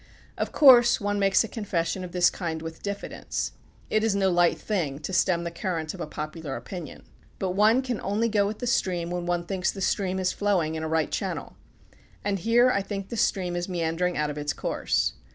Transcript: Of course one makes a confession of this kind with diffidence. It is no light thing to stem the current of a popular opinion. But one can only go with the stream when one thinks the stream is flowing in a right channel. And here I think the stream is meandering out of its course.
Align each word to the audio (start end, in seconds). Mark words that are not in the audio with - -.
Of 0.35 0.51
course 0.51 0.99
one 0.99 1.19
makes 1.19 1.43
a 1.43 1.47
confession 1.47 2.03
of 2.03 2.11
this 2.11 2.31
kind 2.31 2.63
with 2.63 2.81
diffidence. 2.81 3.51
It 3.91 4.03
is 4.03 4.15
no 4.15 4.31
light 4.31 4.57
thing 4.57 4.97
to 4.97 5.13
stem 5.13 5.43
the 5.43 5.51
current 5.51 5.93
of 5.93 6.01
a 6.01 6.07
popular 6.07 6.55
opinion. 6.55 7.03
But 7.37 7.51
one 7.51 7.83
can 7.83 8.01
only 8.01 8.27
go 8.27 8.47
with 8.47 8.57
the 8.57 8.65
stream 8.65 9.11
when 9.11 9.27
one 9.27 9.45
thinks 9.45 9.71
the 9.71 9.79
stream 9.79 10.17
is 10.17 10.33
flowing 10.33 10.73
in 10.73 10.81
a 10.81 10.87
right 10.89 11.11
channel. 11.11 11.55
And 12.23 12.39
here 12.39 12.71
I 12.71 12.81
think 12.81 13.09
the 13.09 13.15
stream 13.15 13.55
is 13.55 13.69
meandering 13.69 14.17
out 14.17 14.31
of 14.31 14.39
its 14.39 14.53
course. 14.53 15.13